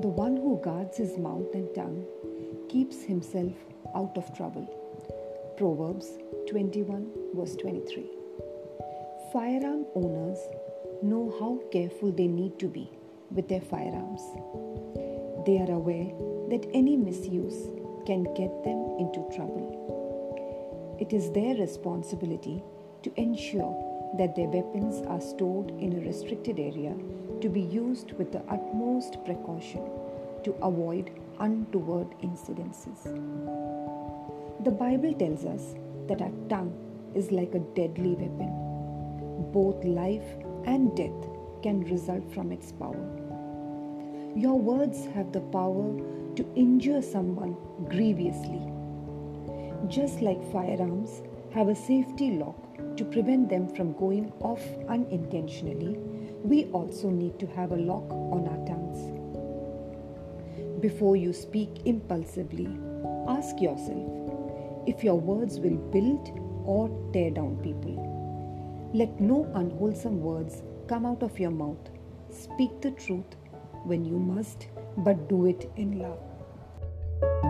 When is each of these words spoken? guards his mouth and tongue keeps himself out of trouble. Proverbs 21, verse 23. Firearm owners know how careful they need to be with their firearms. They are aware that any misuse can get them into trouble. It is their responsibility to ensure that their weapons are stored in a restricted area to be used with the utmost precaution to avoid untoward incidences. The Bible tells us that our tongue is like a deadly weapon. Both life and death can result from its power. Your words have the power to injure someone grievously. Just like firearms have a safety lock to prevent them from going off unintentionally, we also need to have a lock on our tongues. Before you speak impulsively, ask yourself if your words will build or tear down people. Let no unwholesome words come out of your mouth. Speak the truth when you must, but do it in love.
guards 0.00 0.96
his 0.96 1.18
mouth 1.18 1.52
and 1.54 1.74
tongue 1.74 2.04
keeps 2.68 3.02
himself 3.02 3.52
out 3.96 4.16
of 4.16 4.32
trouble. 4.36 4.66
Proverbs 5.56 6.18
21, 6.48 7.10
verse 7.34 7.56
23. 7.56 8.06
Firearm 9.32 9.86
owners 9.94 10.38
know 11.02 11.34
how 11.40 11.60
careful 11.72 12.12
they 12.12 12.28
need 12.28 12.58
to 12.58 12.68
be 12.68 12.90
with 13.30 13.48
their 13.48 13.60
firearms. 13.60 14.22
They 15.46 15.58
are 15.58 15.72
aware 15.72 16.12
that 16.50 16.70
any 16.72 16.96
misuse 16.96 17.68
can 18.06 18.22
get 18.34 18.62
them 18.64 18.96
into 19.00 19.28
trouble. 19.34 20.96
It 21.00 21.12
is 21.12 21.32
their 21.32 21.56
responsibility 21.56 22.62
to 23.02 23.12
ensure 23.20 23.97
that 24.16 24.34
their 24.34 24.48
weapons 24.48 25.04
are 25.06 25.20
stored 25.20 25.70
in 25.78 25.92
a 25.92 26.06
restricted 26.06 26.58
area 26.58 26.94
to 27.40 27.48
be 27.48 27.60
used 27.60 28.12
with 28.12 28.32
the 28.32 28.42
utmost 28.48 29.22
precaution 29.24 29.84
to 30.44 30.54
avoid 30.62 31.10
untoward 31.40 32.08
incidences. 32.22 33.04
The 34.64 34.70
Bible 34.70 35.12
tells 35.14 35.44
us 35.44 35.74
that 36.08 36.22
our 36.22 36.32
tongue 36.48 36.74
is 37.14 37.30
like 37.30 37.54
a 37.54 37.60
deadly 37.60 38.14
weapon. 38.14 39.52
Both 39.52 39.84
life 39.84 40.24
and 40.64 40.96
death 40.96 41.28
can 41.62 41.80
result 41.84 42.32
from 42.32 42.50
its 42.50 42.72
power. 42.72 43.06
Your 44.34 44.58
words 44.58 45.06
have 45.14 45.32
the 45.32 45.40
power 45.40 45.96
to 46.36 46.46
injure 46.54 47.02
someone 47.02 47.56
grievously. 47.88 48.62
Just 49.88 50.20
like 50.20 50.52
firearms 50.52 51.22
have 51.52 51.68
a 51.68 51.74
safety 51.74 52.32
lock 52.32 52.67
to 52.98 53.04
prevent 53.04 53.48
them 53.48 53.68
from 53.68 53.92
going 53.92 54.32
off 54.40 54.62
unintentionally, 54.88 55.96
we 56.42 56.64
also 56.66 57.08
need 57.10 57.38
to 57.38 57.46
have 57.46 57.70
a 57.70 57.76
lock 57.76 58.10
on 58.10 58.46
our 58.48 58.66
tongues. 58.66 58.98
Before 60.80 61.16
you 61.16 61.32
speak 61.32 61.86
impulsively, 61.86 62.68
ask 63.28 63.60
yourself 63.60 64.84
if 64.86 65.04
your 65.04 65.20
words 65.20 65.60
will 65.60 65.76
build 65.76 66.30
or 66.64 66.88
tear 67.12 67.30
down 67.30 67.56
people. 67.62 68.90
Let 68.92 69.20
no 69.20 69.44
unwholesome 69.54 70.20
words 70.20 70.62
come 70.88 71.06
out 71.06 71.22
of 71.22 71.38
your 71.38 71.50
mouth. 71.52 71.90
Speak 72.30 72.80
the 72.80 72.90
truth 72.92 73.36
when 73.84 74.04
you 74.04 74.18
must, 74.18 74.68
but 74.98 75.28
do 75.28 75.46
it 75.46 75.70
in 75.76 76.00
love. 76.00 77.47